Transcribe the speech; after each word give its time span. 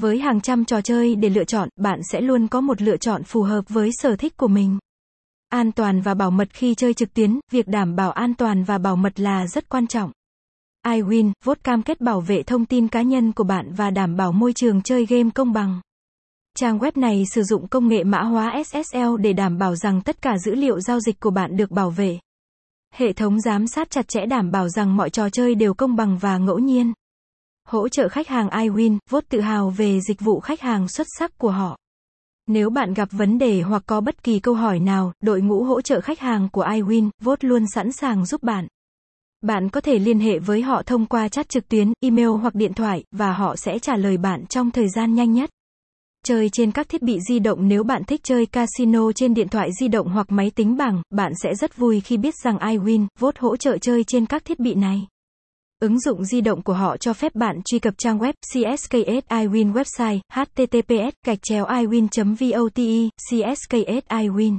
Với 0.00 0.18
hàng 0.18 0.40
trăm 0.40 0.64
trò 0.64 0.80
chơi 0.80 1.14
để 1.14 1.28
lựa 1.28 1.44
chọn, 1.44 1.68
bạn 1.76 2.00
sẽ 2.12 2.20
luôn 2.20 2.48
có 2.48 2.60
một 2.60 2.82
lựa 2.82 2.96
chọn 2.96 3.22
phù 3.22 3.42
hợp 3.42 3.64
với 3.68 3.90
sở 3.92 4.16
thích 4.16 4.36
của 4.36 4.48
mình. 4.48 4.78
An 5.48 5.72
toàn 5.72 6.00
và 6.00 6.14
bảo 6.14 6.30
mật 6.30 6.48
khi 6.52 6.74
chơi 6.74 6.94
trực 6.94 7.14
tuyến, 7.14 7.40
việc 7.52 7.68
đảm 7.68 7.96
bảo 7.96 8.10
an 8.10 8.34
toàn 8.34 8.64
và 8.64 8.78
bảo 8.78 8.96
mật 8.96 9.20
là 9.20 9.46
rất 9.46 9.68
quan 9.68 9.86
trọng. 9.86 10.12
iWin, 10.86 11.32
vốt 11.44 11.58
cam 11.64 11.82
kết 11.82 12.00
bảo 12.00 12.20
vệ 12.20 12.42
thông 12.42 12.66
tin 12.66 12.88
cá 12.88 13.02
nhân 13.02 13.32
của 13.32 13.44
bạn 13.44 13.72
và 13.72 13.90
đảm 13.90 14.16
bảo 14.16 14.32
môi 14.32 14.52
trường 14.52 14.82
chơi 14.82 15.06
game 15.06 15.30
công 15.34 15.52
bằng. 15.52 15.80
Trang 16.56 16.78
web 16.78 16.92
này 16.94 17.24
sử 17.34 17.42
dụng 17.42 17.68
công 17.68 17.88
nghệ 17.88 18.04
mã 18.04 18.22
hóa 18.22 18.62
SSL 18.64 19.16
để 19.20 19.32
đảm 19.32 19.58
bảo 19.58 19.76
rằng 19.76 20.00
tất 20.00 20.22
cả 20.22 20.38
dữ 20.38 20.54
liệu 20.54 20.80
giao 20.80 21.00
dịch 21.00 21.20
của 21.20 21.30
bạn 21.30 21.56
được 21.56 21.70
bảo 21.70 21.90
vệ. 21.90 22.18
Hệ 22.94 23.12
thống 23.12 23.40
giám 23.40 23.66
sát 23.66 23.90
chặt 23.90 24.08
chẽ 24.08 24.26
đảm 24.26 24.50
bảo 24.50 24.68
rằng 24.68 24.96
mọi 24.96 25.10
trò 25.10 25.28
chơi 25.28 25.54
đều 25.54 25.74
công 25.74 25.96
bằng 25.96 26.18
và 26.18 26.38
ngẫu 26.38 26.58
nhiên. 26.58 26.92
Hỗ 27.68 27.88
trợ 27.88 28.08
khách 28.08 28.28
hàng 28.28 28.48
iWin, 28.48 28.98
vốt 29.10 29.24
tự 29.28 29.40
hào 29.40 29.70
về 29.70 30.00
dịch 30.00 30.20
vụ 30.20 30.40
khách 30.40 30.60
hàng 30.60 30.88
xuất 30.88 31.06
sắc 31.18 31.38
của 31.38 31.50
họ. 31.50 31.76
Nếu 32.46 32.70
bạn 32.70 32.94
gặp 32.94 33.08
vấn 33.12 33.38
đề 33.38 33.60
hoặc 33.60 33.82
có 33.86 34.00
bất 34.00 34.22
kỳ 34.22 34.40
câu 34.40 34.54
hỏi 34.54 34.80
nào, 34.80 35.12
đội 35.22 35.40
ngũ 35.40 35.64
hỗ 35.64 35.80
trợ 35.80 36.00
khách 36.00 36.20
hàng 36.20 36.48
của 36.52 36.64
iWin, 36.64 37.10
vốt 37.22 37.44
luôn 37.44 37.64
sẵn 37.74 37.92
sàng 37.92 38.26
giúp 38.26 38.42
bạn. 38.42 38.66
Bạn 39.40 39.68
có 39.68 39.80
thể 39.80 39.98
liên 39.98 40.18
hệ 40.18 40.38
với 40.38 40.62
họ 40.62 40.82
thông 40.86 41.06
qua 41.06 41.28
chat 41.28 41.48
trực 41.48 41.68
tuyến, 41.68 41.92
email 42.00 42.28
hoặc 42.28 42.54
điện 42.54 42.74
thoại, 42.74 43.04
và 43.12 43.32
họ 43.32 43.56
sẽ 43.56 43.78
trả 43.78 43.96
lời 43.96 44.16
bạn 44.16 44.46
trong 44.46 44.70
thời 44.70 44.88
gian 44.88 45.14
nhanh 45.14 45.32
nhất. 45.32 45.50
Chơi 46.24 46.48
trên 46.52 46.72
các 46.72 46.88
thiết 46.88 47.02
bị 47.02 47.18
di 47.28 47.38
động 47.38 47.68
Nếu 47.68 47.82
bạn 47.82 48.04
thích 48.04 48.20
chơi 48.24 48.46
casino 48.46 49.12
trên 49.12 49.34
điện 49.34 49.48
thoại 49.48 49.70
di 49.80 49.88
động 49.88 50.08
hoặc 50.08 50.26
máy 50.30 50.50
tính 50.50 50.76
bảng, 50.76 51.02
bạn 51.10 51.32
sẽ 51.42 51.54
rất 51.54 51.76
vui 51.76 52.00
khi 52.00 52.16
biết 52.16 52.34
rằng 52.44 52.56
iWin, 52.56 53.06
vốt 53.18 53.38
hỗ 53.38 53.56
trợ 53.56 53.78
chơi 53.78 54.04
trên 54.04 54.26
các 54.26 54.44
thiết 54.44 54.60
bị 54.60 54.74
này. 54.74 55.06
Ứng 55.80 56.00
dụng 56.00 56.24
di 56.24 56.40
động 56.40 56.62
của 56.62 56.72
họ 56.72 56.96
cho 56.96 57.12
phép 57.12 57.34
bạn 57.34 57.60
truy 57.64 57.78
cập 57.78 57.94
trang 57.98 58.18
web 58.18 58.32
CSKS 58.52 59.26
iWin 59.28 59.72
website 59.72 60.18
https 60.32 61.10
gạch 61.26 61.38
chéo 61.42 61.66
iwin 61.66 62.08
vote 62.40 63.08
CSKS 63.30 64.06
iWin 64.08 64.58